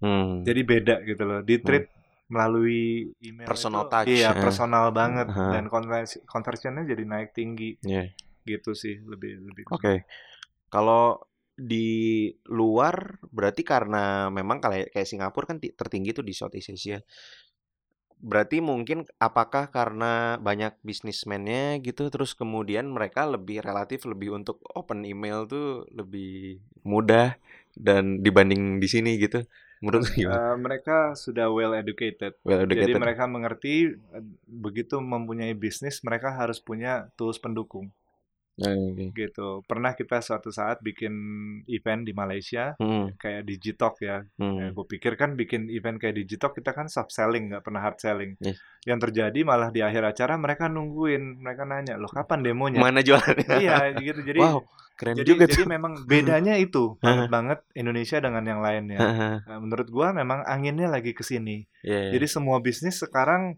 Hmm. 0.02 0.42
Jadi 0.42 0.62
beda 0.66 0.96
gitu 1.06 1.24
loh. 1.26 1.40
Di 1.46 1.62
treat 1.62 1.86
hmm. 1.86 2.30
melalui 2.32 3.12
email 3.22 3.48
personal 3.50 3.86
itu, 3.86 3.92
touch. 3.94 4.08
Iya, 4.10 4.30
personal 4.38 4.86
uh. 4.90 4.94
banget 4.94 5.28
uh. 5.30 5.52
dan 5.54 5.66
konversi 5.70 6.22
conversionnya 6.26 6.84
jadi 6.86 7.04
naik 7.06 7.34
tinggi. 7.34 7.78
Yeah. 7.86 8.10
Gitu 8.46 8.74
sih 8.74 9.02
lebih 9.06 9.46
lebih. 9.46 9.64
Oke. 9.70 9.82
Okay. 9.82 9.98
Kalau 10.72 11.20
di 11.62 12.32
luar 12.50 13.22
berarti 13.30 13.62
karena 13.62 14.34
memang 14.34 14.58
kayak 14.58 14.90
kayak 14.96 15.06
Singapura 15.06 15.46
kan 15.46 15.62
tertinggi 15.62 16.16
tuh 16.16 16.26
di 16.26 16.34
Southeast 16.34 16.74
Asia. 16.74 16.98
Berarti 18.22 18.62
mungkin 18.62 19.10
apakah 19.18 19.74
karena 19.74 20.38
banyak 20.38 20.78
bisnismennya 20.86 21.82
gitu 21.82 22.14
terus 22.14 22.38
kemudian 22.38 22.94
mereka 22.94 23.26
lebih 23.26 23.66
relatif 23.66 24.06
lebih 24.06 24.38
untuk 24.38 24.62
open 24.78 25.02
email 25.04 25.50
tuh 25.50 25.90
lebih 25.90 26.62
mudah 26.86 27.36
dan 27.74 28.22
dibanding 28.22 28.78
di 28.78 28.88
sini 28.88 29.18
gitu. 29.18 29.42
Menurut 29.82 30.14
uh, 30.14 30.54
mereka 30.62 31.18
sudah 31.18 31.50
well 31.50 31.74
educated. 31.74 32.38
well 32.46 32.62
educated. 32.62 32.94
Jadi 32.94 33.02
mereka 33.02 33.26
mengerti 33.26 33.90
eh, 33.98 34.26
begitu 34.46 35.02
mempunyai 35.02 35.58
bisnis 35.58 36.06
mereka 36.06 36.38
harus 36.38 36.62
punya 36.62 37.10
tools 37.18 37.42
pendukung. 37.42 37.90
Okay. 38.62 39.10
gitu. 39.12 39.66
Pernah 39.66 39.98
kita 39.98 40.22
suatu 40.22 40.54
saat 40.54 40.80
bikin 40.86 41.14
event 41.66 42.06
di 42.06 42.14
Malaysia 42.14 42.78
hmm. 42.78 43.18
kayak 43.18 43.42
Digitalk 43.44 43.98
ya. 44.00 44.22
Hmm. 44.38 44.58
ya 44.62 44.68
gue 44.70 44.86
pikir 44.86 45.18
kan 45.18 45.34
bikin 45.34 45.68
event 45.74 45.98
kayak 45.98 46.22
Digitalk 46.22 46.54
kita 46.54 46.72
kan 46.78 46.86
soft 46.86 47.10
selling 47.10 47.50
nggak 47.50 47.66
pernah 47.66 47.82
hard 47.82 47.98
selling. 47.98 48.38
Yes. 48.38 48.62
Yang 48.86 49.10
terjadi 49.10 49.40
malah 49.42 49.74
di 49.74 49.82
akhir 49.82 50.14
acara 50.14 50.38
mereka 50.38 50.70
nungguin, 50.70 51.42
mereka 51.42 51.66
nanya 51.66 51.98
loh 51.98 52.10
kapan 52.10 52.46
demonya? 52.46 52.80
Mana 52.80 53.02
jualannya? 53.02 53.50
iya 53.58 53.92
gitu. 54.06 54.22
Jadi 54.22 54.40
wow, 54.40 54.62
keren 54.96 55.18
jadi, 55.18 55.28
juga 55.28 55.46
jadi 55.50 55.64
memang 55.66 55.94
bedanya 56.10 56.54
itu 56.62 56.96
banget 57.02 57.28
banget 57.34 57.60
Indonesia 57.74 58.18
dengan 58.22 58.44
yang 58.46 58.62
lainnya. 58.62 59.00
nah, 59.42 59.58
menurut 59.58 59.90
gua 59.90 60.14
memang 60.14 60.46
anginnya 60.46 60.88
lagi 60.88 61.18
ke 61.18 61.26
sini. 61.26 61.66
Yeah, 61.82 62.10
yeah. 62.10 62.14
Jadi 62.16 62.26
semua 62.30 62.62
bisnis 62.62 63.02
sekarang 63.02 63.58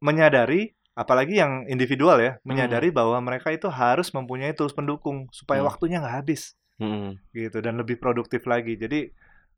menyadari 0.00 0.79
apalagi 1.00 1.40
yang 1.40 1.64
individual 1.64 2.20
ya 2.20 2.36
menyadari 2.44 2.92
hmm. 2.92 2.98
bahwa 3.00 3.16
mereka 3.24 3.48
itu 3.48 3.72
harus 3.72 4.12
mempunyai 4.12 4.52
tools 4.52 4.76
pendukung 4.76 5.32
supaya 5.32 5.64
hmm. 5.64 5.68
waktunya 5.72 5.96
nggak 6.04 6.16
habis 6.20 6.60
hmm. 6.76 7.16
gitu 7.32 7.64
dan 7.64 7.80
lebih 7.80 7.96
produktif 7.96 8.44
lagi 8.44 8.76
jadi 8.76 9.08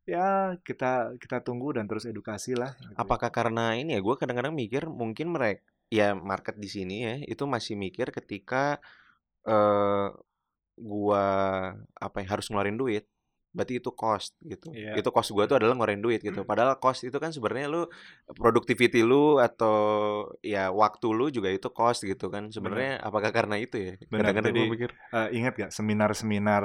ya 0.07 0.55
kita 0.63 1.19
kita 1.19 1.43
tunggu 1.43 1.75
dan 1.75 1.91
terus 1.91 2.07
edukasi 2.07 2.55
lah 2.55 2.79
gitu. 2.79 2.95
apakah 2.95 3.35
karena 3.35 3.75
ini 3.75 3.99
ya 3.99 4.01
gue 4.03 4.15
kadang-kadang 4.15 4.55
mikir 4.55 4.87
mungkin 4.87 5.35
mereka 5.35 5.67
ya 5.93 6.15
market 6.15 6.57
di 6.57 6.71
sini 6.71 6.97
ya 7.05 7.15
itu 7.27 7.45
masih 7.45 7.77
mikir 7.77 8.15
ketika 8.15 8.81
uh, 9.45 10.09
gua 10.73 11.25
apa 12.01 12.17
yang 12.25 12.29
harus 12.33 12.49
ngeluarin 12.49 12.81
duit 12.81 13.05
berarti 13.53 13.79
itu 13.79 13.93
cost 13.93 14.33
gitu. 14.41 14.73
Yeah. 14.73 14.97
Itu 14.97 15.13
cost 15.13 15.31
gua 15.31 15.45
tuh 15.45 15.61
adalah 15.61 15.77
ngeluarin 15.77 16.01
duit 16.01 16.25
gitu. 16.25 16.43
Hmm. 16.43 16.49
Padahal 16.51 16.81
cost 16.81 17.05
itu 17.05 17.17
kan 17.21 17.31
sebenarnya 17.31 17.69
lu 17.69 17.83
productivity 18.33 19.05
lu 19.05 19.37
atau 19.39 19.77
ya 20.41 20.73
waktu 20.73 21.07
lu 21.13 21.29
juga 21.29 21.53
itu 21.53 21.69
cost 21.69 22.09
gitu 22.09 22.33
kan. 22.33 22.49
Sebenarnya 22.49 22.99
apakah 23.05 23.31
karena 23.31 23.61
itu 23.61 23.77
ya? 23.77 23.93
Kadang-kadang 24.09 24.53
gue 24.57 24.69
pikir 24.73 24.91
uh, 25.13 25.29
ingat 25.31 25.53
gak 25.69 25.73
seminar-seminar 25.73 26.65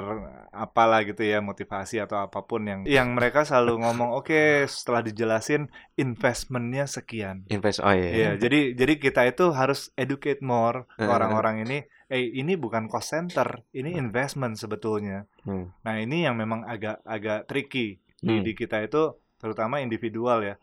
apalah 0.50 1.04
gitu 1.04 1.20
ya 1.22 1.44
motivasi 1.44 2.00
atau 2.00 2.24
apa 2.24 2.40
pun 2.42 2.64
yang 2.64 2.80
yang 2.88 3.12
mereka 3.12 3.44
selalu 3.44 3.78
ngomong 3.84 4.16
oke 4.16 4.32
okay, 4.32 4.64
setelah 4.64 5.04
dijelasin 5.04 5.68
investmentnya 6.00 6.88
sekian. 6.88 7.44
Invest 7.52 7.84
oh 7.84 7.92
iya. 7.92 8.00
Yeah. 8.00 8.12
yeah, 8.16 8.32
jadi 8.40 8.60
jadi 8.72 8.92
kita 8.96 9.22
itu 9.28 9.52
harus 9.52 9.92
educate 9.94 10.40
more 10.40 10.88
orang-orang 10.96 11.68
ini 11.68 11.78
eh 12.08 12.24
ini 12.40 12.56
bukan 12.56 12.88
cost 12.88 13.12
center, 13.12 13.68
ini 13.76 13.92
hmm. 13.92 14.02
investment 14.08 14.56
sebetulnya. 14.56 15.28
Hmm. 15.44 15.68
Nah 15.84 15.94
ini 16.00 16.24
yang 16.24 16.40
memang 16.40 16.64
agak 16.64 17.04
agak 17.04 17.44
tricky 17.44 18.00
di, 18.16 18.40
hmm. 18.40 18.44
di 18.44 18.52
kita 18.56 18.80
itu, 18.80 19.12
terutama 19.36 19.84
individual 19.84 20.40
ya. 20.40 20.56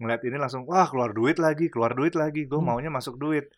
Ngeliat 0.00 0.24
ini 0.24 0.36
langsung, 0.40 0.64
wah 0.64 0.88
keluar 0.88 1.12
duit 1.12 1.36
lagi, 1.36 1.68
keluar 1.68 1.92
duit 1.92 2.16
lagi, 2.16 2.48
gue 2.48 2.56
hmm. 2.56 2.68
maunya 2.68 2.88
masuk 2.88 3.20
duit. 3.20 3.52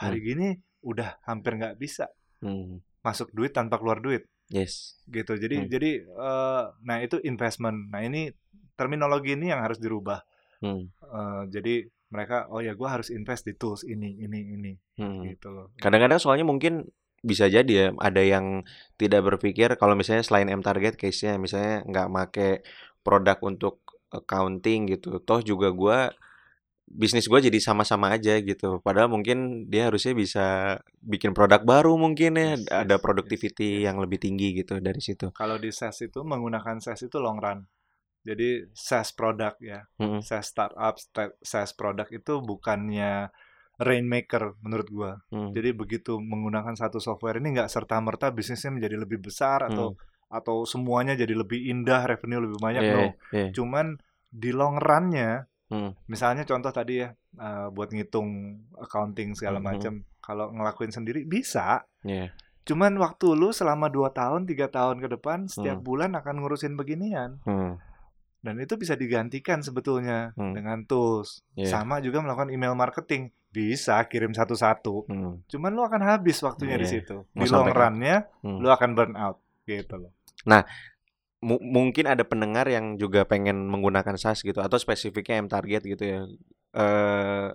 Hari 0.00 0.20
hmm. 0.20 0.26
gini 0.26 0.48
udah 0.80 1.20
hampir 1.28 1.58
nggak 1.58 1.76
bisa 1.76 2.08
hmm. 2.40 2.80
masuk 3.04 3.28
duit 3.36 3.52
tanpa 3.52 3.76
keluar 3.76 4.00
duit. 4.00 4.24
Yes. 4.48 4.96
Gitu. 5.04 5.36
Jadi 5.36 5.56
hmm. 5.60 5.68
jadi 5.68 5.90
uh, 6.16 6.72
nah 6.88 7.04
itu 7.04 7.20
investment. 7.20 7.92
Nah 7.92 8.00
ini 8.00 8.32
terminologi 8.80 9.36
ini 9.36 9.52
yang 9.52 9.60
harus 9.60 9.76
dirubah. 9.76 10.24
Hmm. 10.64 10.88
Uh, 11.04 11.44
jadi 11.52 11.84
mereka 12.08 12.48
oh 12.48 12.64
ya 12.64 12.72
gue 12.72 12.88
harus 12.88 13.12
invest 13.12 13.44
di 13.44 13.54
tools 13.56 13.84
ini 13.84 14.16
ini 14.20 14.40
ini 14.56 14.72
hmm. 15.00 15.22
gitu 15.28 15.48
loh. 15.52 15.66
Kadang-kadang 15.76 16.20
soalnya 16.20 16.48
mungkin 16.48 16.88
bisa 17.18 17.50
jadi 17.50 17.68
ya 17.68 17.86
ada 17.98 18.22
yang 18.22 18.62
tidak 18.94 19.26
berpikir 19.26 19.74
kalau 19.74 19.98
misalnya 19.98 20.22
selain 20.22 20.46
M 20.48 20.62
target 20.62 20.94
case-nya 20.94 21.34
misalnya 21.36 21.82
nggak 21.82 22.08
make 22.08 22.48
produk 23.02 23.38
untuk 23.42 23.82
accounting 24.08 24.88
gitu 24.88 25.20
toh 25.20 25.42
juga 25.42 25.74
gue 25.74 25.98
bisnis 26.88 27.28
gue 27.28 27.36
jadi 27.36 27.58
sama-sama 27.60 28.16
aja 28.16 28.40
gitu. 28.40 28.80
Padahal 28.80 29.12
mungkin 29.12 29.68
dia 29.68 29.92
harusnya 29.92 30.16
bisa 30.16 30.46
bikin 31.04 31.36
produk 31.36 31.60
baru 31.60 32.00
mungkin 32.00 32.40
ya 32.40 32.56
yes, 32.56 32.64
ada 32.72 32.96
yes, 32.96 33.04
productivity 33.04 33.84
yes, 33.84 33.92
yang 33.92 34.00
lebih 34.00 34.16
tinggi 34.16 34.56
gitu 34.56 34.80
dari 34.80 34.98
situ. 35.04 35.28
Kalau 35.36 35.60
di 35.60 35.68
SaaS 35.68 36.00
itu 36.00 36.24
menggunakan 36.24 36.80
SaaS 36.80 37.04
itu 37.04 37.20
long 37.20 37.36
run 37.36 37.68
jadi 38.28 38.68
SaaS 38.76 39.16
produk 39.16 39.56
ya, 39.56 39.88
hmm. 39.96 40.20
SaaS 40.20 40.52
startup, 40.52 41.00
SaaS 41.40 41.72
produk 41.72 42.04
itu 42.12 42.44
bukannya 42.44 43.32
rainmaker 43.80 44.58
menurut 44.60 44.88
gua. 44.92 45.12
Hmm. 45.32 45.56
Jadi 45.56 45.72
begitu 45.72 46.20
menggunakan 46.20 46.76
satu 46.76 47.00
software 47.00 47.40
ini 47.40 47.56
nggak 47.56 47.72
serta 47.72 47.96
merta 48.04 48.28
bisnisnya 48.28 48.74
menjadi 48.74 49.00
lebih 49.00 49.24
besar 49.24 49.64
atau 49.64 49.96
hmm. 49.96 50.28
atau 50.28 50.68
semuanya 50.68 51.16
jadi 51.16 51.32
lebih 51.32 51.72
indah, 51.72 52.04
revenue 52.04 52.44
lebih 52.44 52.60
banyak. 52.60 52.82
Yeah, 52.84 52.92
no, 52.92 53.04
yeah. 53.32 53.50
cuman 53.56 53.96
di 54.28 54.52
long 54.52 54.76
runnya, 54.76 55.48
hmm. 55.72 56.04
misalnya 56.04 56.44
contoh 56.44 56.68
tadi 56.68 57.00
ya 57.00 57.16
uh, 57.40 57.72
buat 57.72 57.88
ngitung 57.96 58.60
accounting 58.76 59.32
segala 59.32 59.56
hmm. 59.62 59.64
macam, 59.64 59.92
kalau 60.20 60.52
ngelakuin 60.52 60.92
sendiri 60.92 61.24
bisa. 61.24 61.88
Yeah. 62.04 62.28
Cuman 62.68 63.00
waktu 63.00 63.32
lu 63.32 63.48
selama 63.56 63.88
2 63.88 64.12
tahun, 64.12 64.44
tiga 64.44 64.68
tahun 64.68 65.00
ke 65.00 65.16
depan 65.16 65.48
setiap 65.48 65.80
hmm. 65.80 65.88
bulan 65.88 66.12
akan 66.12 66.44
ngurusin 66.44 66.76
beginian. 66.76 67.40
Hmm 67.48 67.80
dan 68.38 68.54
itu 68.62 68.78
bisa 68.78 68.94
digantikan 68.94 69.60
sebetulnya 69.60 70.30
hmm. 70.38 70.54
dengan 70.54 70.78
tools. 70.86 71.42
Yeah. 71.58 71.74
Sama 71.74 71.98
juga 71.98 72.22
melakukan 72.22 72.54
email 72.54 72.78
marketing. 72.78 73.34
Bisa 73.50 73.98
kirim 74.06 74.30
satu-satu. 74.30 75.10
Hmm. 75.10 75.42
Cuman 75.50 75.74
lu 75.74 75.82
akan 75.82 76.02
habis 76.06 76.38
waktunya 76.46 76.78
yeah. 76.78 76.82
di 76.82 76.86
iya. 76.86 76.94
situ. 77.02 77.16
Di 77.34 77.46
long 77.50 77.70
run-nya 77.70 78.30
hmm. 78.46 78.58
lu 78.62 78.68
akan 78.70 78.90
burn 78.94 79.14
out 79.18 79.42
gitu 79.66 79.98
loh. 79.98 80.14
Nah, 80.46 80.62
mungkin 81.42 82.06
ada 82.06 82.22
pendengar 82.22 82.70
yang 82.70 82.94
juga 82.94 83.26
pengen 83.26 83.66
menggunakan 83.66 84.14
SaaS 84.14 84.46
gitu 84.46 84.62
atau 84.62 84.78
spesifiknya 84.78 85.42
M 85.42 85.50
target 85.50 85.82
gitu 85.82 86.04
ya. 86.06 86.20
Uh, 86.78 87.50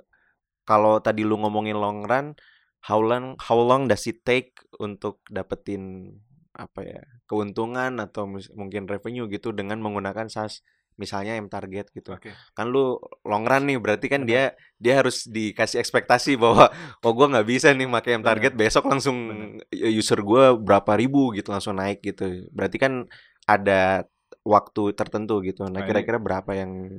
kalau 0.68 1.00
tadi 1.00 1.24
lu 1.24 1.40
ngomongin 1.40 1.80
long 1.80 2.04
run, 2.04 2.36
how 2.84 3.00
long 3.00 3.40
how 3.40 3.56
long 3.56 3.88
does 3.88 4.04
it 4.08 4.24
take 4.28 4.56
untuk 4.80 5.24
dapetin 5.32 6.16
apa 6.54 6.86
ya 6.86 7.02
keuntungan 7.26 7.98
atau 7.98 8.30
mungkin 8.54 8.86
revenue 8.86 9.26
gitu 9.26 9.50
dengan 9.56 9.82
menggunakan 9.82 10.30
SaaS 10.30 10.62
misalnya 10.98 11.38
M 11.38 11.50
target 11.50 11.90
gitu 11.90 12.14
okay. 12.14 12.34
kan 12.54 12.70
lu 12.70 13.02
long 13.26 13.46
run 13.46 13.66
nih 13.66 13.78
berarti 13.82 14.08
kan 14.08 14.24
Benar. 14.24 14.30
dia 14.30 14.44
dia 14.78 14.94
harus 15.02 15.26
dikasih 15.26 15.82
ekspektasi 15.82 16.38
bahwa 16.38 16.70
oh 17.02 17.12
gue 17.14 17.28
nggak 17.34 17.48
bisa 17.48 17.74
nih 17.74 17.90
pakai 17.90 18.22
M 18.22 18.24
target 18.26 18.54
Benar. 18.54 18.62
besok 18.70 18.84
langsung 18.90 19.18
Benar. 19.30 19.90
user 19.90 20.20
gue 20.22 20.44
berapa 20.60 20.92
ribu 20.98 21.34
gitu 21.34 21.50
langsung 21.50 21.78
naik 21.78 22.02
gitu 22.06 22.48
berarti 22.54 22.78
kan 22.78 23.06
ada 23.50 24.08
waktu 24.44 24.94
tertentu 24.94 25.40
gitu 25.42 25.66
nah 25.72 25.82
kira-kira 25.88 26.20
berapa 26.20 26.52
yang 26.54 26.90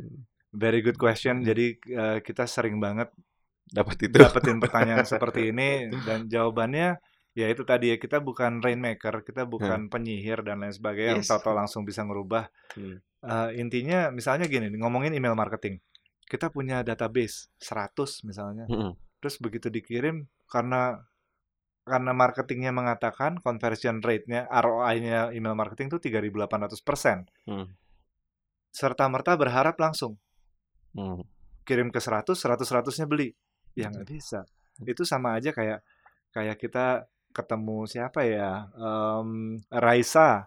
very 0.55 0.81
good 0.81 0.97
question 0.97 1.45
jadi 1.45 1.77
uh, 1.95 2.19
kita 2.23 2.47
sering 2.47 2.79
banget 2.79 3.11
dapat 3.69 3.97
itu 4.07 4.17
dapetin 4.17 4.61
pertanyaan 4.61 5.07
seperti 5.13 5.51
ini 5.51 5.91
dan 6.05 6.29
jawabannya 6.29 7.01
ya 7.35 7.51
itu 7.51 7.67
tadi 7.67 7.91
ya 7.91 7.97
kita 7.99 8.23
bukan 8.23 8.63
rainmaker 8.63 9.27
kita 9.27 9.43
bukan 9.43 9.87
hmm. 9.87 9.93
penyihir 9.93 10.47
dan 10.47 10.63
lain 10.63 10.71
sebagainya 10.71 11.19
yes. 11.19 11.27
yang 11.27 11.27
tato 11.27 11.51
langsung 11.51 11.83
bisa 11.83 12.07
ngerubah 12.07 12.47
hmm. 12.79 12.97
uh, 13.27 13.51
intinya 13.59 14.15
misalnya 14.15 14.47
gini 14.47 14.71
ngomongin 14.79 15.11
email 15.11 15.35
marketing 15.35 15.83
kita 16.31 16.49
punya 16.55 16.87
database 16.87 17.51
100 17.59 18.23
misalnya 18.23 18.65
hmm. 18.71 18.95
terus 19.19 19.43
begitu 19.43 19.67
dikirim 19.67 20.31
karena 20.47 21.03
karena 21.85 22.17
marketingnya 22.17 22.73
mengatakan 22.73 23.43
conversion 23.45 24.01
rate-nya 24.01 24.49
ROI-nya 24.49 25.35
email 25.37 25.53
marketing 25.53 25.93
itu 25.93 26.09
3.800 26.09 26.81
persen 26.87 27.27
hmm. 27.51 27.67
serta 28.71 29.11
merta 29.11 29.35
berharap 29.35 29.75
langsung 29.77 30.17
hmm. 30.95 31.21
kirim 31.67 31.91
ke 31.91 31.99
100 31.99 32.31
100 32.39 32.63
100-nya 32.63 33.07
beli 33.11 33.35
ya 33.75 33.91
nggak 33.91 34.07
bisa 34.07 34.47
hmm. 34.47 34.87
itu 34.87 35.03
sama 35.03 35.35
aja 35.35 35.51
kayak 35.51 35.83
kayak 36.31 36.57
kita 36.63 37.11
ketemu 37.35 37.91
siapa 37.91 38.23
ya 38.23 38.71
um, 38.79 39.59
Raisa 39.69 40.47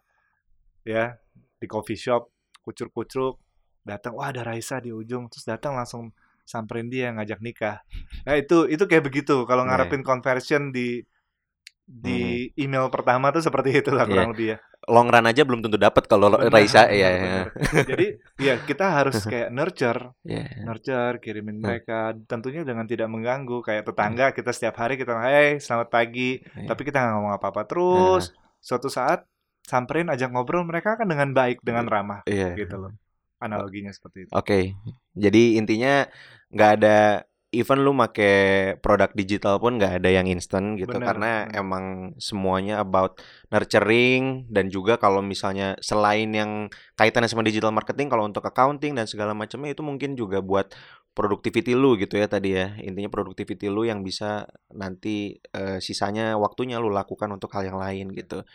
ya 0.87 1.19
di 1.59 1.67
coffee 1.67 1.99
shop 1.99 2.31
kucur-kucur 2.63 3.35
datang 3.83 4.15
wah 4.15 4.31
ada 4.31 4.47
Raisa 4.47 4.79
di 4.79 4.95
ujung 4.95 5.27
terus 5.27 5.43
datang 5.43 5.75
langsung 5.75 6.15
samperin 6.47 6.87
dia 6.87 7.11
ngajak 7.11 7.43
nikah. 7.43 7.83
Nah 8.23 8.39
itu 8.39 8.71
itu 8.71 8.87
kayak 8.87 9.03
begitu 9.03 9.43
kalau 9.43 9.67
iya. 9.67 9.75
ngarepin 9.75 9.99
yeah. 9.99 10.07
conversion 10.07 10.71
di 10.71 11.03
di 11.87 12.51
hmm. 12.51 12.59
email 12.59 12.91
pertama 12.91 13.31
tuh 13.31 13.39
seperti 13.39 13.79
itu 13.79 13.95
lah 13.95 14.03
iya. 14.03 14.11
kurang 14.11 14.27
yeah. 14.27 14.35
lebih 14.35 14.47
ya. 14.51 14.57
Long 14.87 15.07
run 15.07 15.27
aja 15.27 15.41
belum 15.47 15.63
tentu 15.63 15.79
dapat 15.79 16.03
kalau 16.07 16.27
benar, 16.35 16.51
Raisa 16.51 16.91
ya. 16.91 17.09
ya. 17.15 17.41
Jadi 17.87 18.07
ya 18.43 18.59
kita 18.59 18.85
harus 18.91 19.23
kayak 19.31 19.49
nurture, 19.55 20.11
yeah. 20.27 20.67
nurture, 20.67 21.23
kirimin 21.23 21.57
hmm. 21.57 21.63
mereka. 21.63 22.11
Tentunya 22.27 22.67
dengan 22.67 22.83
tidak 22.83 23.07
mengganggu. 23.07 23.63
Kayak 23.63 23.87
tetangga 23.87 24.35
kita 24.35 24.51
setiap 24.51 24.75
hari 24.83 24.99
kita, 24.99 25.15
hey 25.23 25.63
selamat 25.63 25.87
pagi, 25.87 26.43
yeah. 26.43 26.67
tapi 26.67 26.83
kita 26.83 26.99
nggak 26.99 27.13
ngomong 27.15 27.33
apa-apa 27.39 27.63
terus. 27.63 28.35
Yeah. 28.35 28.43
Suatu 28.59 28.91
saat 28.91 29.23
samperin 29.63 30.11
ajak 30.11 30.31
ngobrol 30.31 30.67
mereka 30.67 30.99
kan 30.99 31.07
dengan 31.07 31.31
baik, 31.31 31.63
dengan 31.63 31.87
ramah, 31.87 32.27
yeah. 32.27 32.51
gitu 32.55 32.75
loh. 32.75 32.91
Analoginya 33.39 33.95
seperti 33.95 34.27
itu. 34.27 34.31
Oke, 34.35 34.43
okay. 34.43 34.63
jadi 35.15 35.59
intinya 35.59 36.03
nggak 36.51 36.71
ada 36.83 37.27
even 37.57 37.81
lu 37.81 37.91
make 37.97 38.29
produk 38.85 39.09
digital 39.17 39.57
pun 39.57 39.81
nggak 39.81 39.99
ada 39.99 40.09
yang 40.13 40.29
instant 40.29 40.77
gitu. 40.77 40.93
Bener, 40.93 41.09
karena 41.09 41.31
bener. 41.49 41.57
emang 41.57 41.85
semuanya 42.21 42.77
about 42.77 43.17
nurturing 43.49 44.45
dan 44.47 44.69
juga 44.69 45.01
kalau 45.01 45.25
misalnya 45.25 45.73
selain 45.81 46.29
yang 46.29 46.69
kaitannya 46.93 47.25
sama 47.25 47.41
digital 47.41 47.73
marketing 47.73 48.13
kalau 48.13 48.29
untuk 48.29 48.45
accounting 48.45 48.93
dan 48.93 49.09
segala 49.09 49.33
macamnya 49.33 49.73
itu 49.73 49.81
mungkin 49.81 50.13
juga 50.13 50.45
buat 50.45 50.77
productivity 51.17 51.73
lu 51.73 51.97
gitu 51.97 52.21
ya 52.21 52.29
tadi 52.29 52.53
ya. 52.53 52.77
Intinya 52.77 53.09
productivity 53.09 53.65
lu 53.73 53.89
yang 53.89 54.05
bisa 54.05 54.45
nanti 54.69 55.41
uh, 55.57 55.81
sisanya 55.81 56.37
waktunya 56.37 56.77
lu 56.77 56.93
lakukan 56.93 57.33
untuk 57.33 57.49
hal 57.57 57.65
yang 57.65 57.81
lain 57.81 58.13
gitu 58.13 58.45